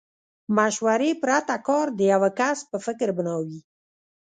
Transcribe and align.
مشورې 0.57 1.11
پرته 1.23 1.55
کار 1.67 1.87
د 1.97 1.99
يوه 2.13 2.29
کس 2.39 2.57
په 2.69 2.77
فکر 2.85 3.07
بنا 3.17 3.35
وي. 3.45 3.59